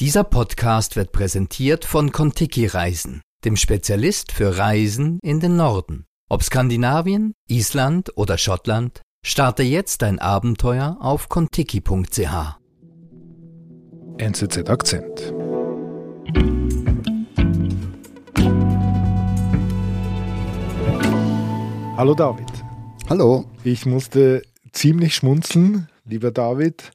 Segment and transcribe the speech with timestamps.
[0.00, 6.06] Dieser Podcast wird präsentiert von Kontiki Reisen, dem Spezialist für Reisen in den Norden.
[6.28, 12.58] Ob Skandinavien, Island oder Schottland, starte jetzt dein Abenteuer auf kontiki.ch.
[14.18, 15.32] NZZ Akzent.
[21.96, 22.50] Hallo David.
[23.08, 23.44] Hallo.
[23.62, 24.42] Ich musste
[24.72, 26.90] ziemlich schmunzeln, lieber David.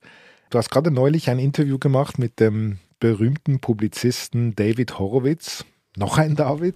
[0.49, 5.65] Du hast gerade neulich ein Interview gemacht mit dem berühmten Publizisten David Horowitz,
[5.95, 6.75] noch ein David,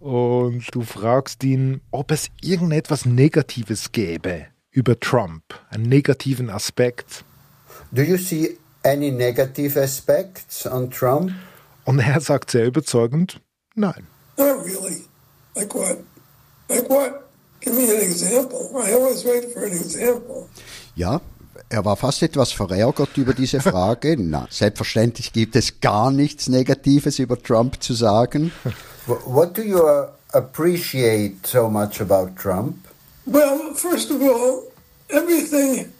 [0.00, 7.24] und du fragst ihn, ob es irgendetwas Negatives gäbe über Trump, einen negativen Aspekt.
[7.92, 11.32] Do you see any negative aspects on Trump?
[11.84, 13.40] Und er sagt sehr überzeugend,
[13.74, 14.06] nein.
[14.36, 15.04] Not really.
[15.54, 15.98] Like what?
[16.68, 17.22] Like what?
[17.60, 18.70] Give me an example.
[18.74, 20.46] I always wait for an example.
[20.94, 21.20] Ja,
[21.68, 24.16] er war fast etwas verärgert über diese Frage.
[24.18, 28.52] Na, selbstverständlich gibt es gar nichts Negatives über Trump zu sagen.
[29.06, 32.76] What do you uh, appreciate so much about Trump?
[33.24, 34.62] Well, first of all,
[35.08, 35.92] everything.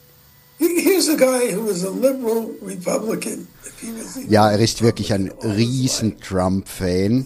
[4.28, 7.24] Ja, er ist wirklich ein riesen Trump-Fan.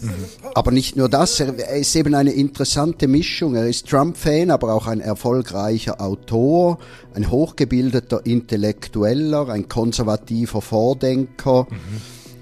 [0.53, 3.55] Aber nicht nur das, er, ist eben eine interessante Mischung.
[3.55, 6.79] Er ist Trump-Fan, aber auch ein erfolgreicher Autor,
[7.13, 11.67] ein hochgebildeter Intellektueller, ein konservativer Vordenker.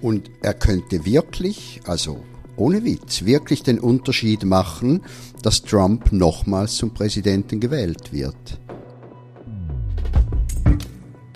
[0.01, 2.19] Und er könnte wirklich, also
[2.55, 5.03] ohne Witz, wirklich den Unterschied machen,
[5.43, 8.59] dass Trump nochmals zum Präsidenten gewählt wird.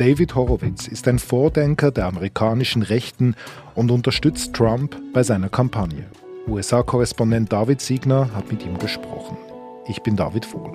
[0.04, 3.38] David Horowitz ist ein Vordenker der amerikanischen Rechten
[3.74, 6.04] und unterstützt Trump bei seiner Kampagne.
[6.46, 9.38] USA-Korrespondent David Siegner hat mit ihm gesprochen.
[9.88, 10.74] Ich bin David Vogel.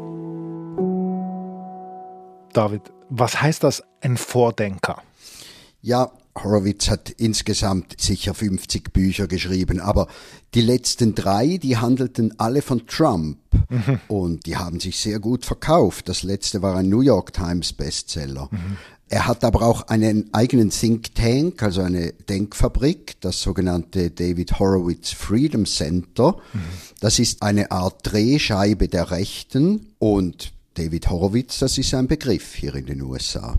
[2.54, 5.02] David, was heißt das, ein Vordenker?
[5.82, 6.10] Ja,
[6.42, 10.08] Horowitz hat insgesamt sicher 50 Bücher geschrieben, aber
[10.54, 14.00] die letzten drei, die handelten alle von Trump mhm.
[14.08, 16.08] und die haben sich sehr gut verkauft.
[16.08, 18.48] Das letzte war ein New York Times Bestseller.
[18.50, 18.76] Mhm.
[19.10, 25.12] Er hat aber auch einen eigenen Think Tank, also eine Denkfabrik, das sogenannte David Horowitz
[25.12, 26.36] Freedom Center.
[26.52, 26.60] Mhm.
[27.00, 32.74] Das ist eine Art Drehscheibe der Rechten und David Horowitz, das ist ein Begriff hier
[32.74, 33.58] in den USA.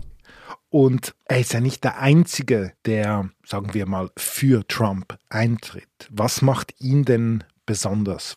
[0.70, 5.88] Und er ist ja nicht der Einzige, der, sagen wir mal, für Trump eintritt.
[6.10, 8.34] Was macht ihn denn besonders?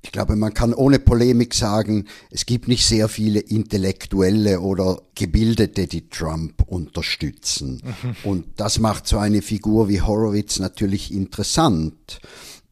[0.00, 5.86] Ich glaube, man kann ohne Polemik sagen, es gibt nicht sehr viele Intellektuelle oder Gebildete,
[5.86, 7.82] die Trump unterstützen.
[7.84, 8.16] Mhm.
[8.24, 12.20] Und das macht so eine Figur wie Horowitz natürlich interessant.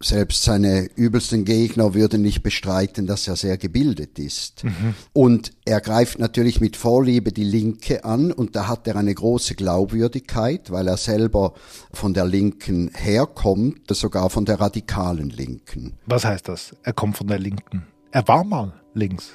[0.00, 4.62] Selbst seine übelsten Gegner würden nicht bestreiten, dass er sehr gebildet ist.
[4.62, 4.94] Mhm.
[5.12, 9.56] Und er greift natürlich mit Vorliebe die Linke an und da hat er eine große
[9.56, 11.54] Glaubwürdigkeit, weil er selber
[11.92, 15.98] von der Linken herkommt, sogar von der radikalen Linken.
[16.06, 16.76] Was heißt das?
[16.84, 17.84] Er kommt von der Linken.
[18.12, 19.32] Er war mal links.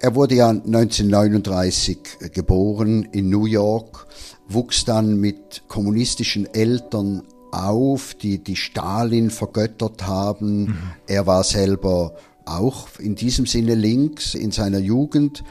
[0.00, 1.98] Er wurde ja 1939
[2.32, 4.06] geboren in New York,
[4.46, 10.60] wuchs dann mit kommunistischen Eltern auf, die, die Stalin vergöttert haben.
[10.60, 10.78] Mhm.
[11.06, 12.14] Er war selber
[12.44, 15.44] auch in diesem Sinne links in seiner Jugend,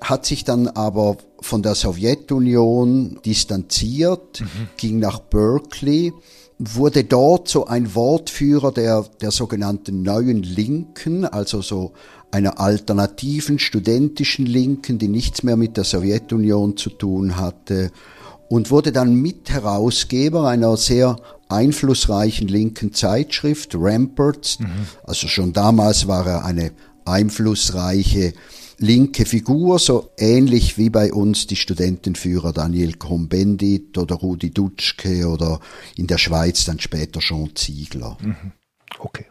[0.00, 4.68] hat sich dann aber von der Sowjetunion distanziert, mhm.
[4.76, 6.12] ging nach Berkeley,
[6.58, 11.92] wurde dort so ein Wortführer der, der sogenannten neuen Linken, also so
[12.30, 17.90] einer alternativen studentischen Linken, die nichts mehr mit der Sowjetunion zu tun hatte
[18.48, 21.16] und wurde dann Mitherausgeber einer sehr
[21.48, 24.60] einflussreichen linken Zeitschrift, Ramparts.
[24.60, 24.86] Mhm.
[25.04, 26.72] Also schon damals war er eine
[27.04, 28.34] einflussreiche
[28.78, 35.60] linke Figur, so ähnlich wie bei uns die Studentenführer Daniel Cohn-Bendit oder Rudi Dutschke oder
[35.96, 38.16] in der Schweiz dann später Jean Ziegler.
[38.20, 38.52] Mhm.
[38.98, 39.26] Okay.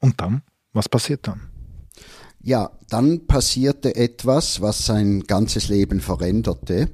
[0.00, 0.42] Und dann?
[0.72, 1.48] Was passiert dann?
[2.42, 6.90] Ja, dann passierte etwas, was sein ganzes Leben veränderte.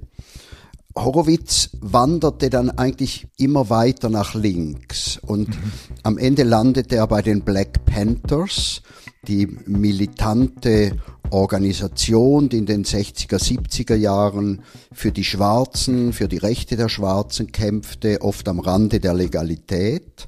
[0.97, 5.73] Horowitz wanderte dann eigentlich immer weiter nach links und mhm.
[6.03, 8.83] am Ende landete er bei den Black Panthers,
[9.27, 10.97] die militante
[11.31, 17.53] Organisation, die in den 60er, 70er Jahren für die Schwarzen, für die Rechte der Schwarzen
[17.53, 20.27] kämpfte, oft am Rande der Legalität.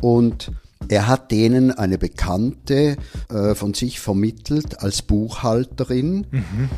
[0.00, 0.52] Und
[0.88, 2.96] er hat denen eine Bekannte
[3.28, 6.26] äh, von sich vermittelt als Buchhalterin.
[6.30, 6.68] Mhm.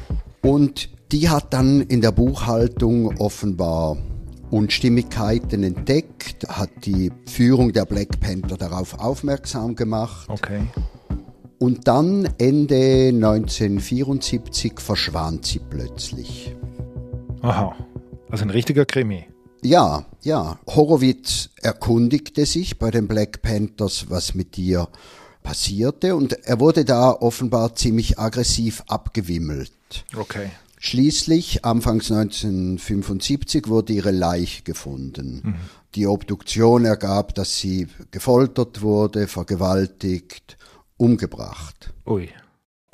[0.42, 3.96] Und die hat dann in der Buchhaltung offenbar
[4.50, 10.28] Unstimmigkeiten entdeckt, hat die Führung der Black Panther darauf aufmerksam gemacht.
[10.28, 10.62] Okay.
[11.58, 16.54] Und dann Ende 1974 verschwand sie plötzlich.
[17.40, 17.74] Aha,
[18.30, 19.26] also ein richtiger Krimi.
[19.62, 20.58] Ja, ja.
[20.66, 24.88] Horowitz erkundigte sich bei den Black Panthers, was mit dir
[25.42, 29.72] passierte und er wurde da offenbar ziemlich aggressiv abgewimmelt.
[30.16, 30.50] Okay.
[30.78, 35.40] Schließlich, anfangs 1975, wurde ihre Leiche gefunden.
[35.44, 35.54] Mhm.
[35.94, 40.56] Die Obduktion ergab, dass sie gefoltert wurde, vergewaltigt,
[40.96, 41.92] umgebracht.
[42.06, 42.28] Ui.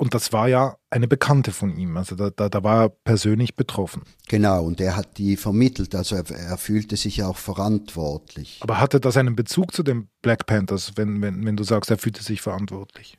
[0.01, 3.57] Und das war ja eine Bekannte von ihm, also da, da, da war er persönlich
[3.57, 4.03] betroffen.
[4.29, 8.59] Genau, und er hat die vermittelt, also er, er fühlte sich auch verantwortlich.
[8.61, 11.97] Aber hatte das einen Bezug zu den Black Panthers, wenn, wenn, wenn du sagst, er
[11.97, 13.17] fühlte sich verantwortlich?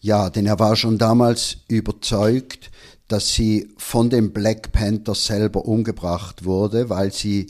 [0.00, 2.70] Ja, denn er war schon damals überzeugt,
[3.14, 7.46] dass sie von den Black Panthers selber umgebracht wurde, weil sie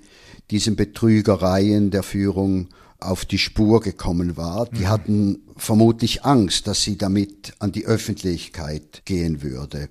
[0.51, 2.69] diesen Betrügereien der Führung
[3.01, 4.67] auf die Spur gekommen war.
[4.67, 4.89] Die mhm.
[4.89, 9.89] hatten vermutlich Angst, dass sie damit an die Öffentlichkeit gehen würde.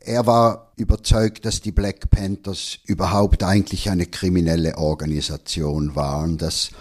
[0.00, 6.72] Er war überzeugt, dass die Black Panthers überhaupt eigentlich eine kriminelle Organisation waren, dass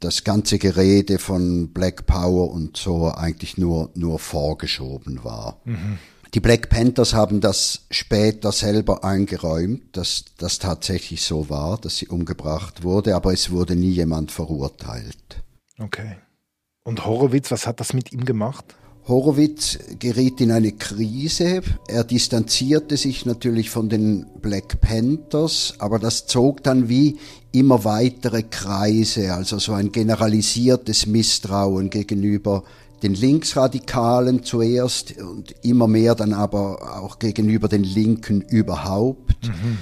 [0.00, 5.60] das ganze Gerede von Black Power und so eigentlich nur, nur vorgeschoben war.
[5.64, 5.98] Mhm.
[6.34, 12.08] Die Black Panthers haben das später selber eingeräumt, dass das tatsächlich so war, dass sie
[12.08, 15.42] umgebracht wurde, aber es wurde nie jemand verurteilt.
[15.78, 16.16] Okay.
[16.84, 18.74] Und Horowitz, was hat das mit ihm gemacht?
[19.08, 21.62] Horowitz geriet in eine Krise.
[21.88, 27.16] Er distanzierte sich natürlich von den Black Panthers, aber das zog dann wie
[27.50, 32.64] immer weitere Kreise, also so ein generalisiertes Misstrauen gegenüber
[33.02, 39.46] den Linksradikalen zuerst und immer mehr dann aber auch gegenüber den Linken überhaupt.
[39.46, 39.78] Mhm.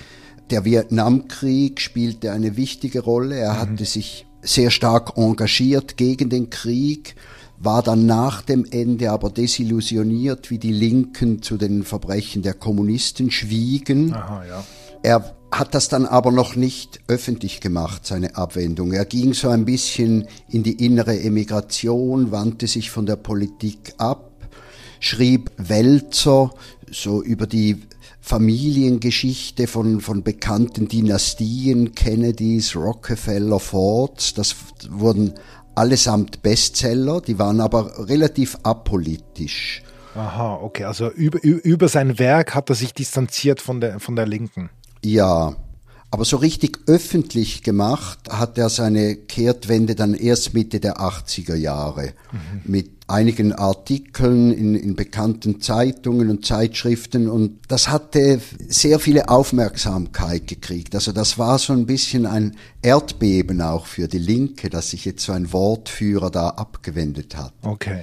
[0.50, 3.36] Der Vietnamkrieg spielte eine wichtige Rolle.
[3.36, 3.58] Er mhm.
[3.58, 7.16] hatte sich sehr stark engagiert gegen den Krieg,
[7.58, 13.30] war dann nach dem Ende aber desillusioniert, wie die Linken zu den Verbrechen der Kommunisten
[13.30, 14.12] schwiegen.
[14.14, 14.64] Aha, ja.
[15.02, 18.92] Er hat das dann aber noch nicht öffentlich gemacht, seine Abwendung.
[18.92, 24.30] Er ging so ein bisschen in die innere Emigration, wandte sich von der Politik ab,
[25.00, 26.50] schrieb Wälzer
[26.90, 27.82] so über die
[28.20, 34.34] Familiengeschichte von, von bekannten Dynastien, Kennedys, Rockefeller, Fords.
[34.34, 34.56] Das
[34.90, 35.34] wurden
[35.76, 39.82] allesamt Bestseller, die waren aber relativ apolitisch.
[40.16, 40.84] Aha, okay.
[40.84, 44.70] Also über, über sein Werk hat er sich distanziert von der, von der Linken.
[45.06, 45.54] Ja,
[46.10, 52.12] aber so richtig öffentlich gemacht hat er seine Kehrtwende dann erst Mitte der 80er Jahre
[52.32, 52.60] mhm.
[52.64, 60.48] mit einigen Artikeln in, in bekannten Zeitungen und Zeitschriften und das hatte sehr viele Aufmerksamkeit
[60.48, 60.96] gekriegt.
[60.96, 65.24] Also das war so ein bisschen ein Erdbeben auch für die Linke, dass sich jetzt
[65.24, 67.52] so ein Wortführer da abgewendet hat.
[67.62, 68.02] Okay.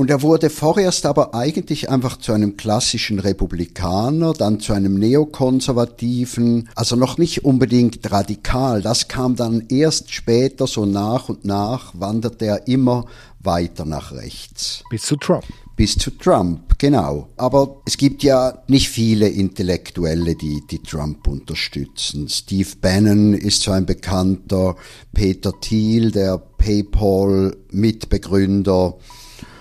[0.00, 6.70] Und er wurde vorerst aber eigentlich einfach zu einem klassischen Republikaner, dann zu einem Neokonservativen,
[6.74, 8.80] also noch nicht unbedingt radikal.
[8.80, 13.04] Das kam dann erst später, so nach und nach, wanderte er immer
[13.40, 14.84] weiter nach rechts.
[14.88, 15.44] Bis zu Trump.
[15.76, 17.28] Bis zu Trump, genau.
[17.36, 22.26] Aber es gibt ja nicht viele Intellektuelle, die, die Trump unterstützen.
[22.30, 24.76] Steve Bannon ist so ein bekannter,
[25.12, 28.96] Peter Thiel, der PayPal-Mitbegründer,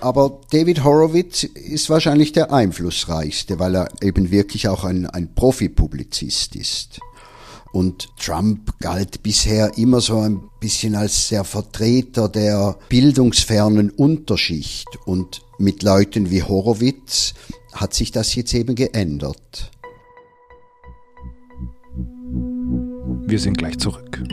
[0.01, 6.55] aber David Horowitz ist wahrscheinlich der einflussreichste, weil er eben wirklich auch ein, ein Profipublizist
[6.55, 6.99] ist.
[7.71, 14.87] Und Trump galt bisher immer so ein bisschen als der Vertreter der bildungsfernen Unterschicht.
[15.05, 17.33] Und mit Leuten wie Horowitz
[17.73, 19.71] hat sich das jetzt eben geändert.
[23.27, 24.23] Wir sind gleich zurück.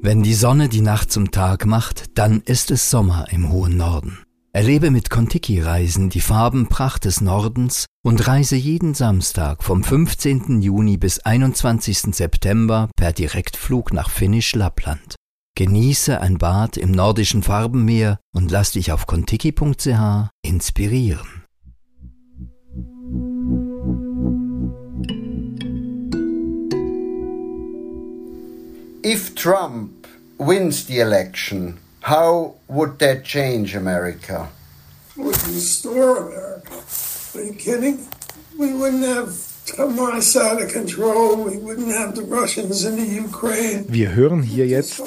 [0.00, 4.18] Wenn die Sonne die Nacht zum Tag macht, dann ist es Sommer im hohen Norden.
[4.52, 10.62] Erlebe mit Kontiki-Reisen die Farbenpracht des Nordens und reise jeden Samstag vom 15.
[10.62, 12.14] Juni bis 21.
[12.14, 15.16] September per Direktflug nach Finnisch Lappland.
[15.56, 21.37] Genieße ein Bad im nordischen Farbenmeer und lass dich auf kontiki.ch inspirieren.
[29.04, 34.48] If Trump wins the election, how would that change America?
[35.16, 36.72] Would restore America.
[37.34, 38.06] Are you kidding?
[38.58, 39.28] We wouldn't have
[39.76, 41.36] Hamas out of control.
[41.36, 43.84] We wouldn't have the Russians in the Ukraine.
[43.88, 45.00] Wir hören hier jetzt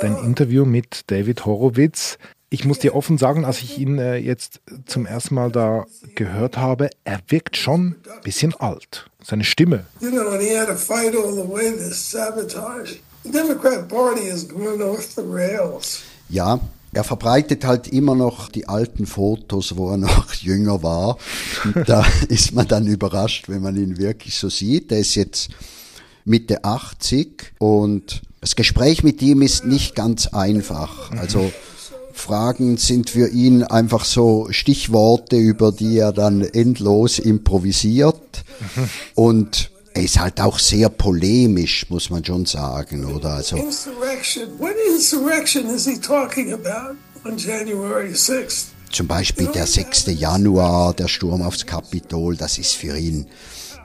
[0.00, 2.18] dein Interview mit David Horowitz.
[2.50, 6.58] Ich muss dir offen sagen, als ich ihn äh, jetzt zum ersten Mal da gehört
[6.58, 9.06] habe, er wirkt schon ein bisschen alt.
[9.22, 9.86] Seine Stimme.
[10.00, 12.98] You know, and he had to fight all the way to sabotage.
[13.24, 16.00] The Democrat Party is going off the rails.
[16.28, 16.60] Ja,
[16.92, 21.18] Er verbreitet halt immer noch die alten Fotos, wo er noch jünger war.
[21.64, 24.90] Und da ist man dann überrascht, wenn man ihn wirklich so sieht.
[24.90, 25.50] Er ist jetzt
[26.24, 31.12] Mitte 80 und das Gespräch mit ihm ist nicht ganz einfach.
[31.12, 31.52] Also
[32.12, 38.44] Fragen sind für ihn einfach so Stichworte, über die er dann endlos improvisiert.
[39.14, 43.30] Und er ist halt auch sehr polemisch, muss man schon sagen, oder?
[43.34, 44.48] Also, Insurrection.
[44.58, 48.66] What insurrection is he talking about on January 6th?
[48.90, 50.06] zum Beispiel der 6.
[50.06, 53.26] Januar, der Sturm aufs Kapitol, das ist für ihn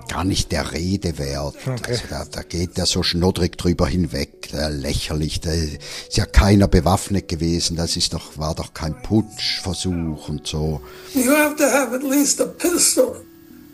[0.08, 1.56] gar nicht der Rede wert.
[1.88, 5.80] Also da, da geht er so schnoddrig drüber hinweg, der lächerlich, da ist
[6.12, 10.82] ja keiner bewaffnet gewesen, das ist doch, war doch kein Putschversuch und so.
[11.14, 13.16] You have to have at least a pistol.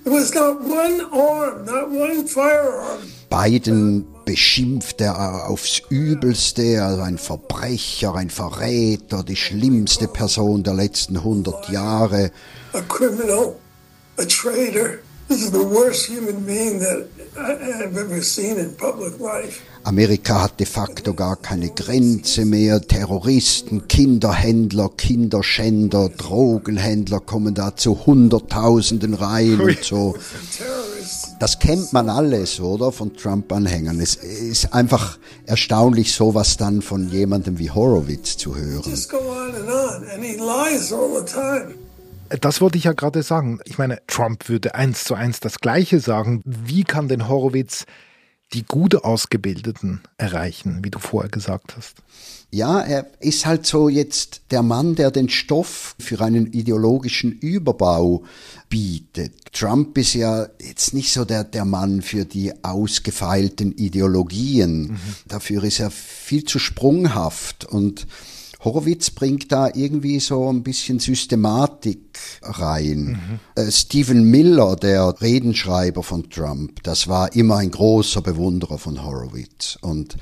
[0.03, 3.01] There was not one arm, not one firearm.
[3.29, 11.17] Biden beschimpft er aufs Übelste, also ein Verbrecher, ein Verräter, die schlimmste Person der letzten
[11.17, 12.31] 100 Jahre.
[12.73, 13.59] a criminal,
[14.17, 14.99] a traitor.
[15.27, 19.61] This is the worst human being that I, I've ever seen in public life.
[19.83, 22.81] Amerika hat de facto gar keine Grenze mehr.
[22.81, 30.15] Terroristen, Kinderhändler, Kinderschänder, Drogenhändler kommen da zu Hunderttausenden rein und so.
[31.39, 32.91] Das kennt man alles, oder?
[32.91, 33.99] Von Trump-Anhängern.
[33.99, 38.83] Es ist einfach erstaunlich, sowas dann von jemandem wie Horowitz zu hören.
[38.87, 40.07] Just go on and on.
[40.13, 41.73] And he lies all the time.
[42.39, 43.59] Das wollte ich ja gerade sagen.
[43.65, 46.41] Ich meine, Trump würde eins zu eins das Gleiche sagen.
[46.45, 47.85] Wie kann denn Horowitz
[48.53, 51.97] die gut Ausgebildeten erreichen, wie du vorher gesagt hast?
[52.53, 58.23] Ja, er ist halt so jetzt der Mann, der den Stoff für einen ideologischen Überbau
[58.67, 59.53] bietet.
[59.53, 64.99] Trump ist ja jetzt nicht so der, der Mann für die ausgefeilten Ideologien.
[65.27, 68.05] Dafür ist er viel zu sprunghaft und
[68.63, 73.39] Horowitz bringt da irgendwie so ein bisschen Systematik rein.
[73.55, 79.77] Äh, Stephen Miller, der Redenschreiber von Trump, das war immer ein großer Bewunderer von Horowitz
[79.81, 80.17] und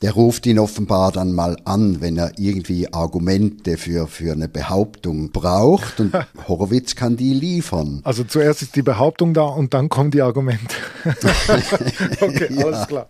[0.00, 5.30] der ruft ihn offenbar dann mal an, wenn er irgendwie Argumente für, für eine Behauptung
[5.30, 6.12] braucht und
[6.48, 8.00] Horowitz kann die liefern.
[8.02, 10.74] Also zuerst ist die Behauptung da und dann kommen die Argumente.
[12.20, 13.06] okay, alles klar.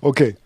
[0.00, 0.36] Okay.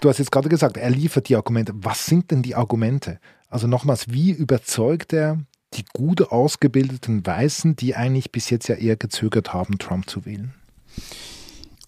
[0.00, 1.72] Du hast jetzt gerade gesagt, er liefert die Argumente.
[1.76, 3.18] Was sind denn die Argumente?
[3.48, 5.38] Also nochmals, wie überzeugt er
[5.74, 10.54] die gut ausgebildeten Weißen, die eigentlich bis jetzt ja eher gezögert haben, Trump zu wählen?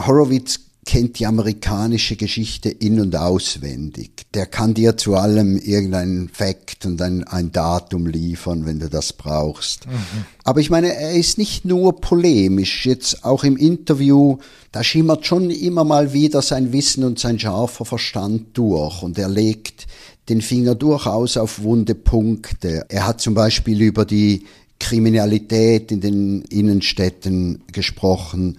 [0.01, 4.25] Horowitz kennt die amerikanische Geschichte in- und auswendig.
[4.33, 9.13] Der kann dir zu allem irgendeinen Fakt und ein, ein Datum liefern, wenn du das
[9.13, 9.85] brauchst.
[10.45, 14.39] Aber ich meine, er ist nicht nur polemisch, jetzt auch im Interview,
[14.73, 19.29] da schimmert schon immer mal wieder sein Wissen und sein scharfer Verstand durch und er
[19.29, 19.89] legt
[20.31, 22.87] den Finger durchaus auf wunde Punkte.
[22.89, 24.47] Er hat zum Beispiel über die
[24.81, 28.57] Kriminalität in den Innenstädten gesprochen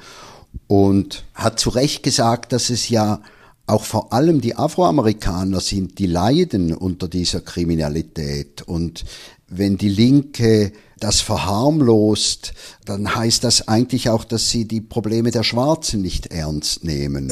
[0.68, 3.22] und hat zu Recht gesagt, dass es ja
[3.70, 8.64] auch vor allem die Afroamerikaner sind, die leiden unter dieser Kriminalität.
[8.64, 9.06] Und
[9.48, 12.54] wenn die Linke das verharmlost,
[12.86, 17.32] dann heißt das eigentlich auch, dass sie die Probleme der Schwarzen nicht ernst nehmen.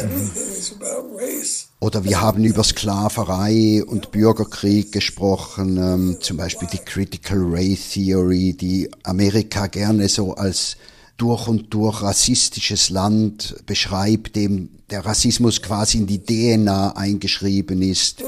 [1.80, 8.54] Oder wir haben über Sklaverei und Bürgerkrieg gesprochen, ähm, zum Beispiel die Critical Race Theory,
[8.54, 10.78] die Amerika gerne so als
[11.18, 18.24] durch und durch rassistisches Land beschreibt, dem der Rassismus quasi in die DNA eingeschrieben ist.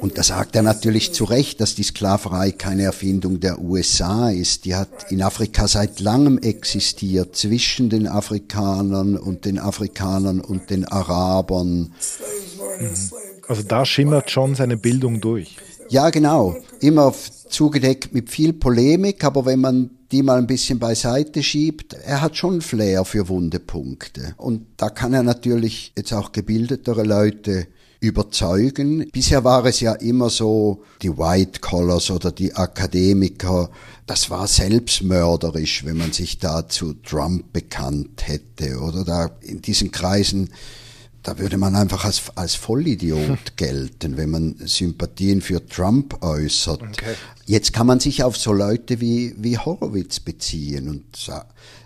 [0.00, 4.64] Und da sagt er natürlich zu Recht, dass die Sklaverei keine Erfindung der USA ist.
[4.64, 10.84] Die hat in Afrika seit langem existiert, zwischen den Afrikanern und den Afrikanern und den
[10.84, 11.92] Arabern.
[13.46, 15.56] Also da schimmert schon seine Bildung durch.
[15.90, 16.56] Ja, genau.
[16.80, 17.14] Immer
[17.54, 22.36] zugedeckt mit viel Polemik, aber wenn man die mal ein bisschen beiseite schiebt, er hat
[22.36, 24.34] schon Flair für wunde Punkte.
[24.36, 27.66] Und da kann er natürlich jetzt auch gebildetere Leute
[28.00, 29.08] überzeugen.
[29.12, 33.70] Bisher war es ja immer so, die White Collars oder die Akademiker,
[34.06, 39.90] das war selbstmörderisch, wenn man sich da zu Trump bekannt hätte, oder da in diesen
[39.90, 40.50] Kreisen
[41.24, 46.82] da würde man einfach als, als Vollidiot gelten, wenn man Sympathien für Trump äußert.
[46.82, 47.14] Okay.
[47.46, 51.04] Jetzt kann man sich auf so Leute wie, wie Horowitz beziehen und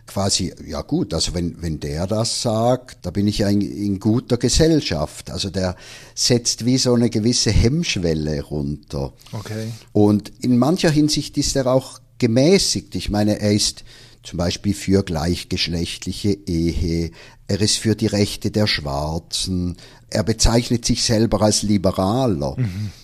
[0.08, 4.00] quasi, ja gut, also wenn, wenn der das sagt, da bin ich ja in, in
[4.00, 5.30] guter Gesellschaft.
[5.30, 5.76] Also der
[6.14, 9.12] setzt wie so eine gewisse Hemmschwelle runter.
[9.32, 9.68] Okay.
[9.92, 12.96] Und in mancher Hinsicht ist er auch gemäßigt.
[12.96, 13.84] Ich meine, er ist
[14.28, 17.12] zum Beispiel für gleichgeschlechtliche Ehe,
[17.46, 19.78] er ist für die Rechte der Schwarzen,
[20.10, 22.56] er bezeichnet sich selber als Liberaler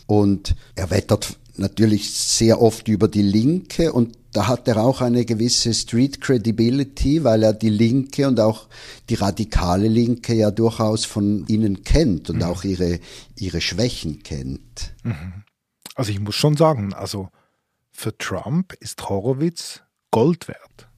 [0.06, 5.24] und er wettert natürlich sehr oft über die Linke und da hat er auch eine
[5.24, 8.66] gewisse Street Credibility, weil er die Linke und auch
[9.08, 12.42] die radikale Linke ja durchaus von ihnen kennt und mhm.
[12.42, 13.00] auch ihre,
[13.36, 14.94] ihre Schwächen kennt.
[15.04, 15.44] Mhm.
[15.94, 17.30] Also ich muss schon sagen, also
[17.92, 20.88] für Trump ist Horowitz Gold wert.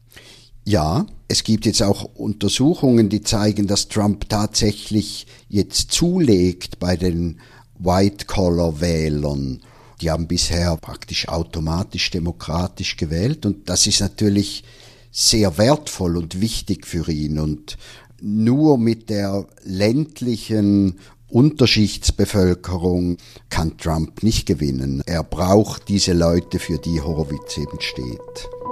[0.67, 7.41] Ja, es gibt jetzt auch Untersuchungen, die zeigen, dass Trump tatsächlich jetzt zulegt bei den
[7.79, 9.61] White-Collar-Wählern
[10.01, 14.65] die haben bisher praktisch automatisch demokratisch gewählt und das ist natürlich
[15.11, 17.79] sehr wertvoll und wichtig für ihn und
[18.21, 23.17] nur mit der ländlichen Unterschichtsbevölkerung
[23.49, 25.03] kann Trump nicht gewinnen.
[25.07, 28.66] Er braucht diese Leute, für die Horowitz eben steht.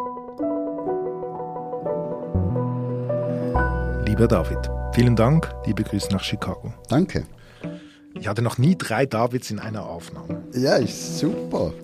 [4.14, 6.72] Lieber David, vielen Dank, liebe Grüße nach Chicago.
[6.88, 7.26] Danke.
[8.14, 10.44] Ich hatte noch nie drei Davids in einer Aufnahme.
[10.54, 11.74] Ja, ist super.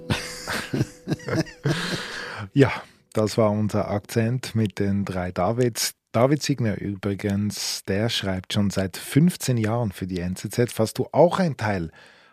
[2.52, 2.70] ja,
[3.14, 5.94] das war unser Akzent mit den drei Davids.
[6.12, 10.72] David Signer übrigens, der schreibt schon seit 15 Jahren für die NZZ.
[10.72, 11.90] Falls du auch ein Teil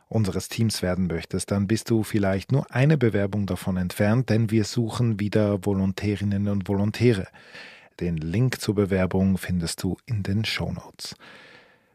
[0.09, 4.63] unseres Teams werden möchtest, dann bist du vielleicht nur eine Bewerbung davon entfernt, denn wir
[4.63, 7.25] suchen wieder Volontärinnen und Volontäre.
[7.99, 11.15] Den Link zur Bewerbung findest du in den Show Notes.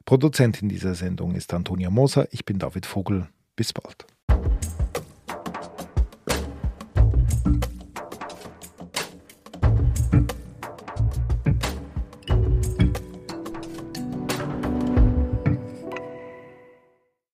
[0.04, 2.26] Produzentin dieser Sendung ist Antonia Moser.
[2.32, 3.28] Ich bin David Vogel.
[3.54, 4.04] Bis bald.